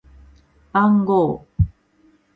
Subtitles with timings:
[0.73, 1.45] 番号